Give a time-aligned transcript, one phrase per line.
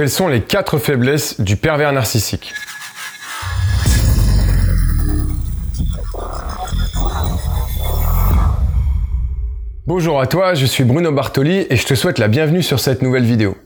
[0.00, 2.54] Quelles sont les quatre faiblesses du pervers narcissique
[9.86, 13.02] Bonjour à toi, je suis Bruno Bartoli et je te souhaite la bienvenue sur cette
[13.02, 13.58] nouvelle vidéo.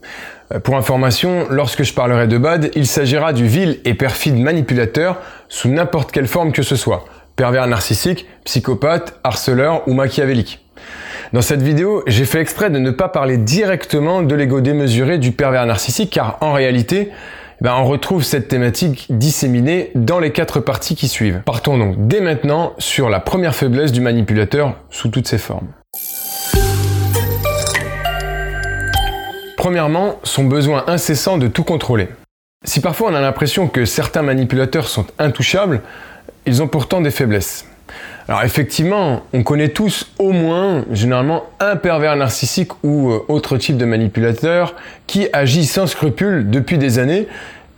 [0.53, 5.21] Euh, pour information, lorsque je parlerai de Bad, il s'agira du vil et perfide manipulateur
[5.47, 7.05] sous n'importe quelle forme que ce soit.
[7.37, 10.64] Pervers narcissique, psychopathe, harceleur ou machiavélique.
[11.35, 15.33] Dans cette vidéo, j'ai fait exprès de ne pas parler directement de l'ego démesuré du
[15.33, 17.11] pervers narcissique car en réalité,
[17.59, 21.41] ben, on retrouve cette thématique disséminée dans les quatre parties qui suivent.
[21.45, 25.67] Partons donc dès maintenant sur la première faiblesse du manipulateur sous toutes ses formes.
[29.57, 32.07] Premièrement, son besoin incessant de tout contrôler.
[32.63, 35.81] Si parfois on a l'impression que certains manipulateurs sont intouchables,
[36.45, 37.65] ils ont pourtant des faiblesses.
[38.27, 43.77] Alors effectivement, on connaît tous au moins, généralement, un pervers narcissique ou euh, autre type
[43.77, 44.75] de manipulateur
[45.05, 47.27] qui agit sans scrupule depuis des années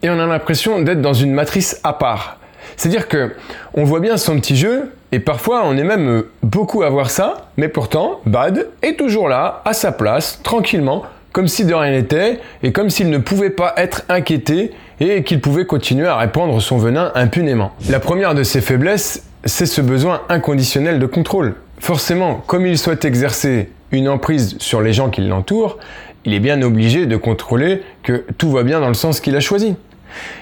[0.04, 2.38] et on a l'impression d'être dans une matrice à part.
[2.78, 3.36] C'est-à-dire que
[3.74, 7.10] on voit bien son petit jeu et parfois on est même euh, beaucoup à voir
[7.10, 11.92] ça, mais pourtant Bad est toujours là, à sa place, tranquillement, comme si de rien
[11.92, 16.62] n'était, et comme s'il ne pouvait pas être inquiété et qu'il pouvait continuer à répandre
[16.62, 17.74] son venin impunément.
[17.90, 21.56] La première de ses faiblesses, c'est ce besoin inconditionnel de contrôle.
[21.80, 25.78] Forcément, comme il souhaite exercer une emprise sur les gens qui l'entourent,
[26.26, 29.40] il est bien obligé de contrôler que tout va bien dans le sens qu'il a
[29.40, 29.76] choisi.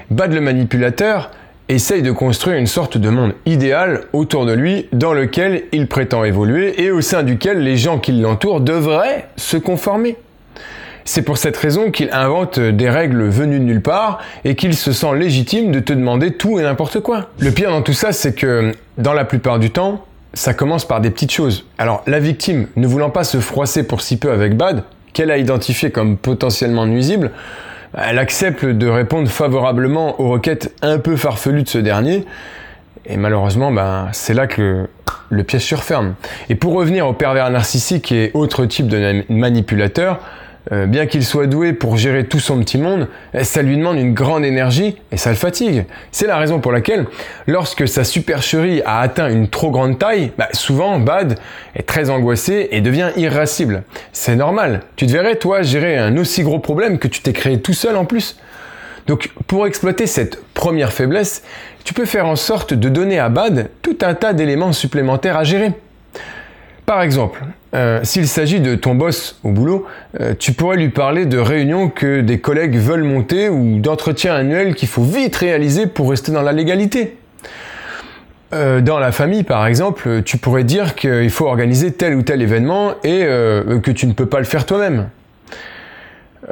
[0.09, 1.31] Bad le manipulateur
[1.67, 6.23] essaye de construire une sorte de monde idéal autour de lui dans lequel il prétend
[6.23, 10.17] évoluer et au sein duquel les gens qui l'entourent devraient se conformer.
[11.07, 14.91] C'est pour cette raison qu'il invente des règles venues de nulle part et qu'il se
[14.91, 17.29] sent légitime de te demander tout et n'importe quoi.
[17.37, 21.01] Le pire dans tout ça, c'est que dans la plupart du temps, ça commence par
[21.01, 21.67] des petites choses.
[21.77, 24.83] Alors la victime, ne voulant pas se froisser pour si peu avec Bad,
[25.13, 27.31] qu'elle a identifié comme potentiellement nuisible,
[27.95, 32.25] elle accepte de répondre favorablement aux requêtes un peu farfelues de ce dernier.
[33.05, 34.87] Et malheureusement, ben, c'est là que
[35.29, 36.15] le, piège se referme.
[36.49, 40.19] Et pour revenir au pervers narcissique et autres types de manipulateurs,
[40.71, 43.07] euh, bien qu'il soit doué pour gérer tout son petit monde,
[43.43, 45.85] ça lui demande une grande énergie et ça le fatigue.
[46.11, 47.05] C'est la raison pour laquelle,
[47.47, 51.37] lorsque sa supercherie a atteint une trop grande taille, bah, souvent Bad
[51.75, 53.83] est très angoissé et devient irascible.
[54.11, 54.81] C'est normal.
[54.95, 57.95] Tu te verrais, toi, gérer un aussi gros problème que tu t'es créé tout seul
[57.95, 58.37] en plus.
[59.07, 61.43] Donc, pour exploiter cette première faiblesse,
[61.83, 65.43] tu peux faire en sorte de donner à Bad tout un tas d'éléments supplémentaires à
[65.43, 65.73] gérer.
[66.85, 69.87] Par exemple, euh, s'il s'agit de ton boss au boulot,
[70.19, 74.75] euh, tu pourrais lui parler de réunions que des collègues veulent monter ou d'entretiens annuels
[74.75, 77.17] qu'il faut vite réaliser pour rester dans la légalité.
[78.53, 82.43] Euh, dans la famille, par exemple, tu pourrais dire qu'il faut organiser tel ou tel
[82.43, 85.09] événement et que tu ne peux pas le faire toi-même.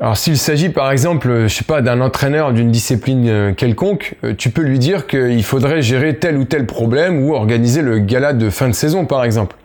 [0.02, 4.64] Alors s'il s'agit par exemple, je sais pas, d'un entraîneur d'une discipline quelconque, tu peux
[4.64, 8.68] lui dire qu'il faudrait gérer tel ou tel problème ou organiser le gala de fin
[8.68, 9.56] de saison par exemple.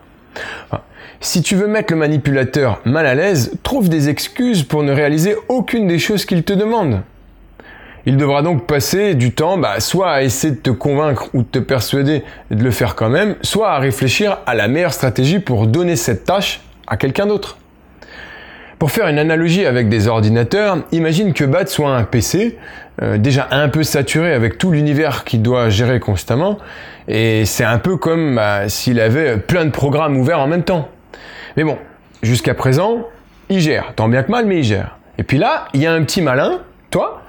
[1.20, 5.34] Si tu veux mettre le manipulateur mal à l'aise, trouve des excuses pour ne réaliser
[5.48, 7.00] aucune des choses qu'il te demande.
[8.06, 11.48] Il devra donc passer du temps bah, soit à essayer de te convaincre ou de
[11.48, 15.66] te persuader de le faire quand même, soit à réfléchir à la meilleure stratégie pour
[15.66, 17.58] donner cette tâche à quelqu'un d'autre.
[18.78, 22.56] Pour faire une analogie avec des ordinateurs, imagine que Bat soit un PC,
[23.02, 26.58] euh, déjà un peu saturé avec tout l'univers qu'il doit gérer constamment,
[27.08, 30.88] et c'est un peu comme bah, s'il avait plein de programmes ouverts en même temps.
[31.56, 31.76] Mais bon,
[32.22, 33.08] jusqu'à présent,
[33.48, 34.96] il gère, tant bien que mal, mais il gère.
[35.18, 36.60] Et puis là, il y a un petit malin,
[36.92, 37.24] toi,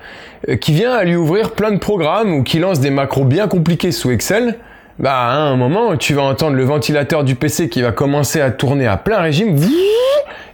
[0.50, 3.48] euh, qui vient à lui ouvrir plein de programmes ou qui lance des macros bien
[3.48, 4.60] compliqués sous Excel.
[5.00, 8.52] Bah, à un moment, tu vas entendre le ventilateur du PC qui va commencer à
[8.52, 9.58] tourner à plein régime.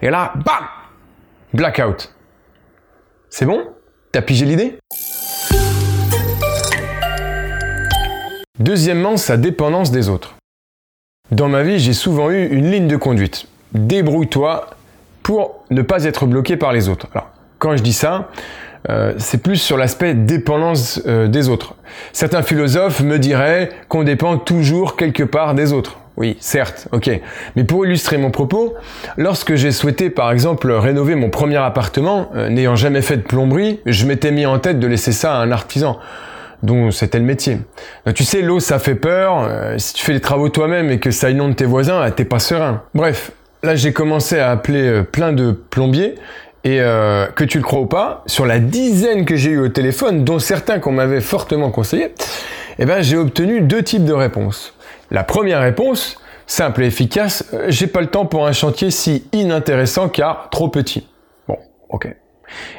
[0.01, 0.63] Et là, bam
[1.55, 2.13] Blackout.
[3.29, 3.63] C'est bon?
[4.11, 4.77] T'as pigé l'idée?
[8.59, 10.35] Deuxièmement, sa dépendance des autres.
[11.31, 13.47] Dans ma vie, j'ai souvent eu une ligne de conduite.
[13.71, 14.69] Débrouille-toi
[15.23, 17.07] pour ne pas être bloqué par les autres.
[17.13, 18.31] Alors, quand je dis ça,
[18.89, 21.75] euh, c'est plus sur l'aspect dépendance euh, des autres.
[22.11, 25.99] Certains philosophes me diraient qu'on dépend toujours quelque part des autres.
[26.17, 27.09] Oui, certes, ok.
[27.55, 28.73] Mais pour illustrer mon propos,
[29.17, 33.81] lorsque j'ai souhaité par exemple rénover mon premier appartement, euh, n'ayant jamais fait de plomberie,
[33.85, 35.99] je m'étais mis en tête de laisser ça à un artisan
[36.63, 37.59] dont c'était le métier.
[38.15, 41.11] tu sais, l'eau ça fait peur, euh, si tu fais les travaux toi-même et que
[41.11, 42.83] ça inonde tes voisins, euh, t'es pas serein.
[42.93, 46.15] Bref, là j'ai commencé à appeler plein de plombiers
[46.63, 50.23] et que tu le crois ou pas, sur la dizaine que j'ai eu au téléphone,
[50.23, 52.11] dont certains qu'on m'avait fortement conseillé,
[52.79, 54.74] eh ben j'ai obtenu deux types de réponses.
[55.11, 59.27] La première réponse, simple et efficace, euh, j'ai pas le temps pour un chantier si
[59.33, 61.07] inintéressant car trop petit.
[61.47, 61.57] Bon,
[61.89, 62.15] ok.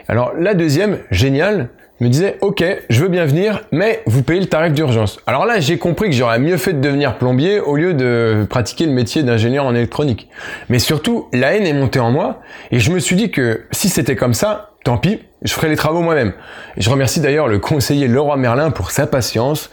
[0.08, 1.70] Alors la deuxième, géniale,
[2.00, 5.18] me disait ok, je veux bien venir, mais vous payez le tarif d'urgence.
[5.26, 8.86] Alors là, j'ai compris que j'aurais mieux fait de devenir plombier au lieu de pratiquer
[8.86, 10.28] le métier d'ingénieur en électronique.
[10.68, 12.40] Mais surtout, la haine est montée en moi
[12.70, 15.76] et je me suis dit que si c'était comme ça, tant pis, je ferai les
[15.76, 16.32] travaux moi-même.
[16.76, 19.70] Je remercie d'ailleurs le conseiller Leroy Merlin pour sa patience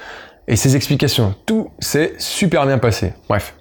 [0.48, 1.36] et ses explications.
[1.46, 3.14] Tout s'est super bien passé.
[3.30, 3.56] Bref.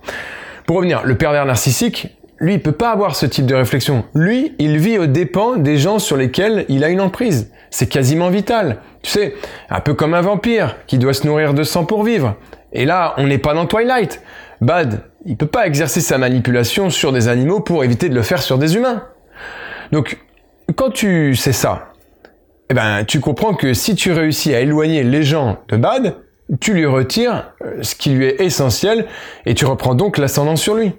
[0.67, 4.05] Pour revenir, le pervers narcissique, lui, il peut pas avoir ce type de réflexion.
[4.15, 7.53] Lui, il vit aux dépens des gens sur lesquels il a une emprise.
[7.71, 8.79] C'est quasiment vital.
[9.03, 9.35] Tu sais,
[9.71, 12.37] un peu comme un vampire qui doit se nourrir de sang pour vivre.
[12.73, 14.23] Et là, on n'est pas dans Twilight.
[14.61, 18.43] Bad, il peut pas exercer sa manipulation sur des animaux pour éviter de le faire
[18.43, 19.05] sur des humains.
[19.93, 20.19] Donc,
[20.75, 21.93] quand tu sais ça,
[22.71, 26.17] eh ben, tu comprends que si tu réussis à éloigner les gens de Bad,
[26.61, 29.07] tu lui retires euh, ce qui lui est essentiel
[29.47, 30.93] et tu reprends donc l'ascendant sur lui.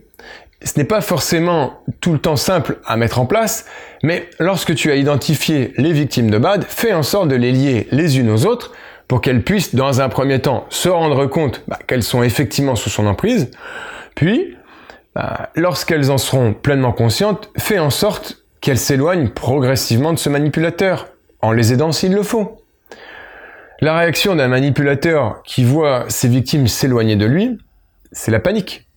[0.63, 3.65] Ce n'est pas forcément tout le temps simple à mettre en place,
[4.01, 7.87] mais lorsque tu as identifié les victimes de BAD, fais en sorte de les lier
[7.91, 8.71] les unes aux autres
[9.09, 12.89] pour qu'elles puissent dans un premier temps se rendre compte bah, qu'elles sont effectivement sous
[12.89, 13.51] son emprise,
[14.15, 14.55] puis
[15.15, 21.09] bah, lorsqu'elles en seront pleinement conscientes, fais en sorte qu'elles s'éloignent progressivement de ce manipulateur,
[21.41, 22.62] en les aidant s'il le faut.
[23.83, 27.57] La réaction d'un manipulateur qui voit ses victimes s'éloigner de lui,
[28.13, 28.87] c'est la panique.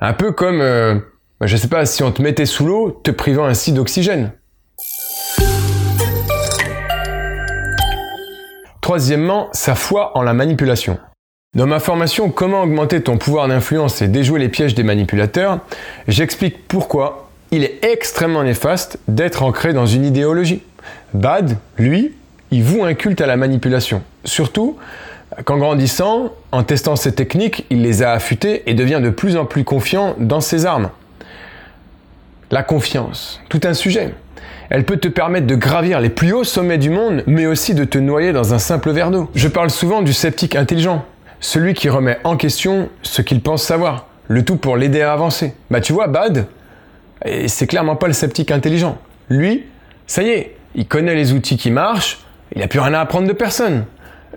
[0.00, 0.94] Un peu comme euh,
[1.40, 4.30] bah, je sais pas, si on te mettait sous l'eau, te privant ainsi d'oxygène.
[8.80, 11.00] Troisièmement, sa foi en la manipulation.
[11.56, 15.58] Dans ma formation Comment augmenter ton pouvoir d'influence et déjouer les pièges des manipulateurs,
[16.06, 20.62] j'explique pourquoi il est extrêmement néfaste d'être ancré dans une idéologie.
[21.14, 22.14] Bad, lui,
[22.50, 24.02] il voue un culte à la manipulation.
[24.24, 24.76] Surtout
[25.44, 29.44] qu'en grandissant, en testant ses techniques, il les a affûtées et devient de plus en
[29.44, 30.90] plus confiant dans ses armes.
[32.50, 34.14] La confiance, tout un sujet.
[34.70, 37.84] Elle peut te permettre de gravir les plus hauts sommets du monde, mais aussi de
[37.84, 39.30] te noyer dans un simple verre d'eau.
[39.34, 41.04] Je parle souvent du sceptique intelligent,
[41.40, 45.54] celui qui remet en question ce qu'il pense savoir, le tout pour l'aider à avancer.
[45.70, 46.46] Bah tu vois, Bad,
[47.46, 48.98] c'est clairement pas le sceptique intelligent.
[49.28, 49.64] Lui,
[50.06, 53.26] ça y est, il connaît les outils qui marchent, il n'a plus rien à apprendre
[53.26, 53.84] de personne.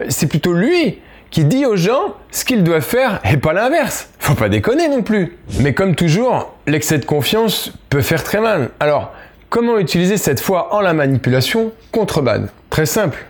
[0.09, 4.09] C'est plutôt lui qui dit aux gens ce qu'ils doivent faire et pas l'inverse.
[4.19, 5.37] Faut pas déconner non plus.
[5.59, 8.69] Mais comme toujours, l'excès de confiance peut faire très mal.
[8.79, 9.11] Alors,
[9.49, 12.49] comment utiliser cette foi en la manipulation contre Bad?
[12.69, 13.25] Très simple.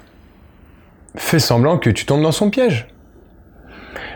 [1.16, 2.88] Fais semblant que tu tombes dans son piège.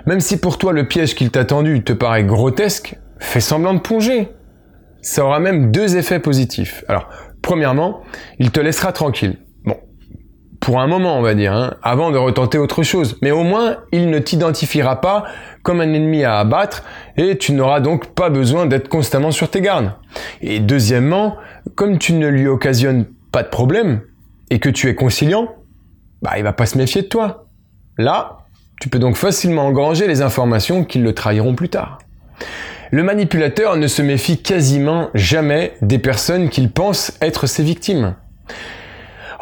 [0.06, 3.80] Même si pour toi le piège qu'il t'a tendu te paraît grotesque, fais semblant de
[3.80, 4.30] plonger.
[5.02, 6.86] Ça aura même deux effets positifs.
[6.88, 7.10] Alors,
[7.42, 8.02] premièrement,
[8.40, 9.38] il te laissera tranquille
[10.64, 13.18] pour un moment, on va dire, hein, avant de retenter autre chose.
[13.22, 15.26] Mais au moins, il ne t'identifiera pas
[15.62, 16.86] comme un ennemi à abattre
[17.18, 19.92] et tu n'auras donc pas besoin d'être constamment sur tes gardes.
[20.42, 21.36] Et deuxièmement,
[21.76, 24.04] comme tu ne lui occasionnes pas de problème
[24.52, 25.54] et que tu es conciliant,
[26.22, 27.48] bah, il va pas se méfier de toi.
[27.98, 28.38] Là,
[28.80, 31.98] tu peux donc facilement engranger les informations qui le trahiront plus tard.
[32.90, 38.16] Le manipulateur ne se méfie quasiment jamais des personnes qu'il pense être ses victimes.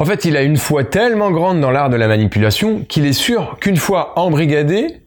[0.02, 3.12] En fait, il a une foi tellement grande dans l'art de la manipulation qu'il est
[3.12, 5.00] sûr qu'une fois embrigadées,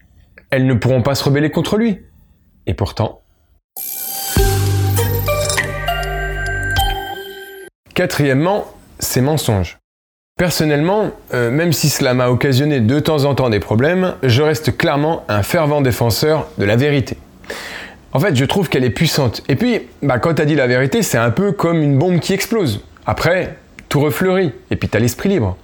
[0.52, 2.00] elles ne pourront pas se rebeller contre lui.
[2.66, 3.20] Et pourtant...
[7.94, 8.68] Quatrièmement,
[9.00, 9.80] ses mensonges.
[10.38, 14.78] Personnellement, euh, même si cela m'a occasionné de temps en temps des problèmes, je reste
[14.78, 17.18] clairement un fervent défenseur de la vérité.
[18.14, 19.44] En fait, je trouve qu'elle est puissante.
[19.50, 22.32] Et puis, bah, quand as dit la vérité, c'est un peu comme une bombe qui
[22.32, 22.86] explose.
[23.06, 23.58] Après,
[23.96, 25.56] tout refleurit, et puis tu as l'esprit libre.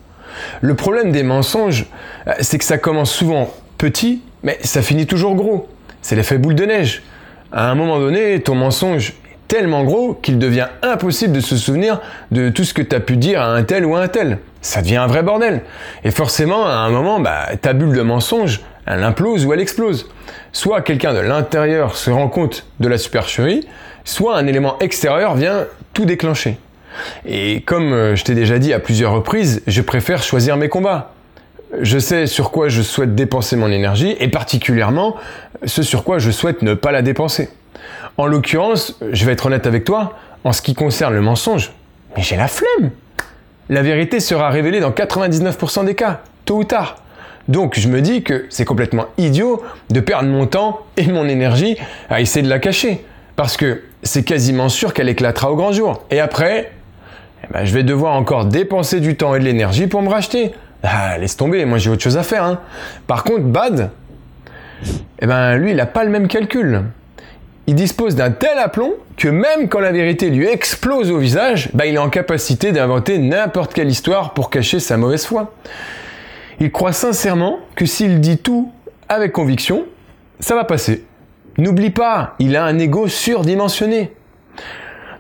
[0.62, 1.88] Le problème des mensonges,
[2.28, 5.68] euh, c'est que ça commence souvent petit, mais ça finit toujours gros.
[6.02, 7.04] C'est l'effet boule de neige.
[7.52, 12.00] À un moment donné, ton mensonge est tellement gros qu'il devient impossible de se souvenir
[12.32, 14.38] de tout ce que tu as pu dire à un tel ou à un tel.
[14.62, 15.64] Ça devient un vrai bordel.
[16.06, 20.10] Et forcément, à un moment, bah, ta bulle de mensonge, elle implose ou elle explose.
[20.54, 23.68] Soit quelqu'un de l'intérieur se rend compte de la supercherie,
[24.06, 26.58] soit un élément extérieur vient tout déclencher.
[27.26, 31.14] Et comme euh, je t'ai déjà dit à plusieurs reprises, je préfère choisir mes combats.
[31.82, 35.16] Je sais sur quoi je souhaite dépenser mon énergie et particulièrement
[35.66, 37.50] ce sur quoi je souhaite ne pas la dépenser.
[38.18, 41.72] En l'occurrence, je vais être honnête avec toi, en ce qui concerne le mensonge,
[42.16, 42.92] mais j'ai la flemme.
[43.70, 46.98] La vérité sera révélée dans 99% des cas, tôt ou tard.
[47.48, 51.78] Donc je me dis que c'est complètement idiot de perdre mon temps et mon énergie
[52.10, 53.06] à essayer de la cacher.
[53.36, 56.04] Parce que c'est quasiment sûr qu'elle éclatera au grand jour.
[56.12, 56.72] Et après,
[57.52, 60.54] ben, je vais devoir encore dépenser du temps et de l'énergie pour me racheter.
[60.84, 62.44] Ah, laisse tomber, moi j'ai autre chose à faire.
[62.44, 62.60] Hein.
[63.08, 63.92] Par contre, Bad,
[65.20, 66.82] eh ben, lui, il n'a pas le même calcul.
[67.68, 71.86] il dispose d'un tel aplomb que même quand la vérité lui explose au visage, bah,
[71.86, 75.54] il est en capacité d'inventer n'importe quelle histoire pour cacher sa mauvaise foi.
[76.60, 78.72] Il croit sincèrement que s'il dit tout
[79.10, 79.84] avec conviction,
[80.40, 81.06] ça va passer.
[81.58, 84.14] N'oublie pas, il a un ego surdimensionné.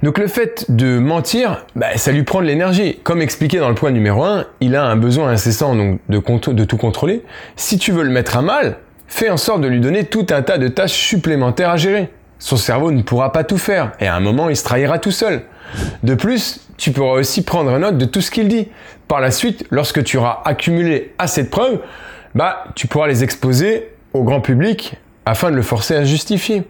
[0.04, 3.00] Donc le fait de mentir, bah, ça lui prend de l'énergie.
[3.04, 6.78] Comme expliqué dans le point numéro 1, il a un besoin incessant de, de tout
[6.78, 7.24] contrôler.
[7.56, 8.78] Si tu veux le mettre à mal,
[9.08, 12.10] fais en sorte de lui donner tout un tas de tâches supplémentaires à gérer.
[12.40, 15.12] Son cerveau ne pourra pas tout faire et à un moment il se trahira tout
[15.12, 15.44] seul.
[16.02, 18.70] De plus, tu pourras aussi prendre note de tout ce qu'il dit.
[19.08, 21.80] Par la suite, lorsque tu auras accumulé assez de preuves,
[22.34, 26.64] bah, tu pourras les exposer au grand public afin de le forcer à justifier.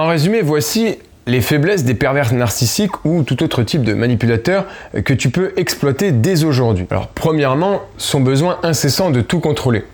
[0.00, 4.64] En résumé, voici les faiblesses des pervers narcissiques ou tout autre type de manipulateur
[5.04, 6.86] que tu peux exploiter dès aujourd'hui.
[6.90, 9.84] Alors premièrement, son besoin incessant de tout contrôler.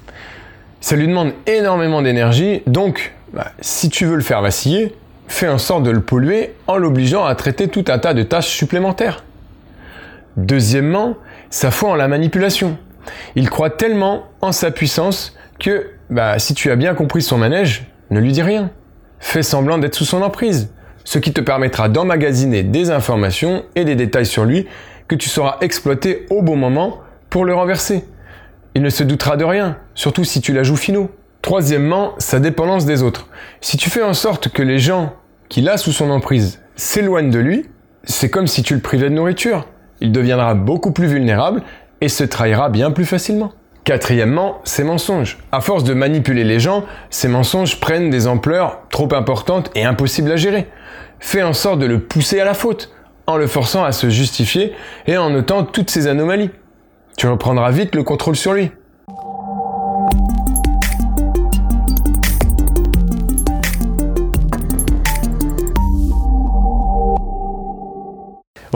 [0.81, 4.95] Ça lui demande énormément d'énergie, donc bah, si tu veux le faire vaciller,
[5.27, 8.51] fais en sorte de le polluer en l'obligeant à traiter tout un tas de tâches
[8.51, 9.25] supplémentaires.
[10.37, 11.17] Deuxièmement,
[11.51, 12.79] sa foi en la manipulation.
[13.35, 17.87] Il croit tellement en sa puissance que bah, si tu as bien compris son manège,
[18.11, 18.71] ne lui dis rien.
[19.29, 20.71] Fais semblant d'être sous son emprise,
[21.03, 24.69] ce qui te permettra d'emmagasiner des informations et des détails sur lui
[25.09, 28.05] que tu sauras exploiter au bon moment pour le renverser.
[28.77, 31.11] Il ne se doutera de rien, surtout si tu la joues finot.
[31.43, 33.27] Troisièmement, sa dépendance des autres.
[33.61, 35.13] Si tu fais en sorte que les gens
[35.49, 37.67] qu'il a sous son emprise s'éloignent de lui,
[38.05, 39.67] c'est comme si tu le privais de nourriture.
[40.01, 41.65] Il deviendra beaucoup plus vulnérable
[42.01, 43.53] et se trahira bien plus facilement.
[43.87, 45.39] Quatrièmement, ces mensonges.
[45.53, 50.33] À force de manipuler les gens, ces mensonges prennent des ampleurs trop importantes et impossibles
[50.33, 50.67] à gérer.
[51.21, 52.93] Fais en sorte de le pousser à la faute,
[53.29, 54.73] en le forçant à se justifier
[55.07, 56.51] et en notant toutes ces anomalies.
[57.17, 58.73] Tu reprendras vite le contrôle sur lui.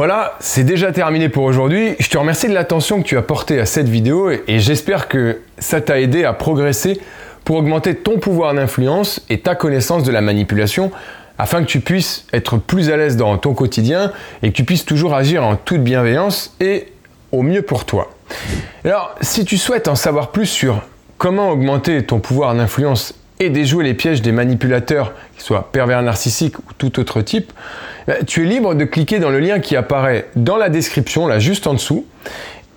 [0.01, 1.95] Voilà, c'est déjà terminé pour aujourd'hui.
[1.99, 5.41] Je te remercie de l'attention que tu as portée à cette vidéo et j'espère que
[5.59, 6.99] ça t'a aidé à progresser
[7.45, 10.91] pour augmenter ton pouvoir d'influence et ta connaissance de la manipulation
[11.37, 14.11] afin que tu puisses être plus à l'aise dans ton quotidien
[14.43, 16.87] et que tu puisses toujours agir en toute bienveillance et
[17.31, 18.11] au mieux pour toi.
[18.87, 20.81] Alors, si tu souhaites en savoir plus sur
[21.19, 26.59] comment augmenter ton pouvoir d'influence et déjouer les pièges des manipulateurs, qu'ils soient pervers narcissiques
[26.59, 27.53] ou tout autre type,
[28.07, 31.39] bah, tu es libre de cliquer dans le lien qui apparaît dans la description, là
[31.39, 32.07] juste en dessous.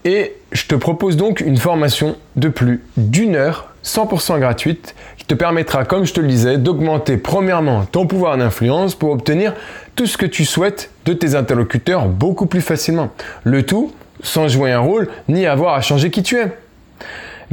[0.06, 5.34] Et je te propose donc une formation de plus d'une heure, 100% gratuite, qui te
[5.34, 9.54] permettra, comme je te le disais, d'augmenter premièrement ton pouvoir d'influence pour obtenir
[9.96, 13.12] tout ce que tu souhaites de tes interlocuteurs beaucoup plus facilement.
[13.44, 16.48] Le tout sans jouer un rôle ni avoir à changer qui tu es.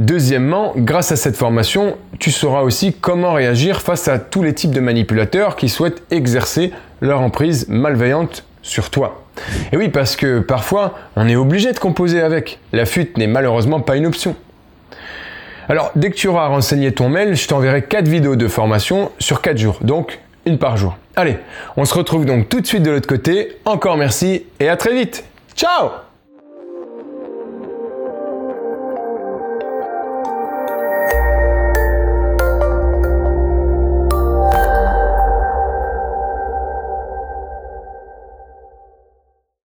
[0.01, 4.71] Deuxièmement, grâce à cette formation, tu sauras aussi comment réagir face à tous les types
[4.71, 9.23] de manipulateurs qui souhaitent exercer leur emprise malveillante sur toi.
[9.71, 12.57] Et oui, parce que parfois, on est obligé de composer avec.
[12.73, 14.35] La fuite n'est malheureusement pas une option.
[15.69, 19.39] Alors, dès que tu auras renseigné ton mail, je t'enverrai 4 vidéos de formation sur
[19.39, 20.97] 4 jours, donc une par jour.
[21.15, 21.37] Allez,
[21.77, 23.59] on se retrouve donc tout de suite de l'autre côté.
[23.65, 25.23] Encore merci et à très vite.
[25.55, 25.91] Ciao